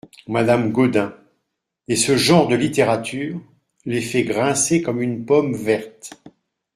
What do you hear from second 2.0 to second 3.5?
genre de littérature…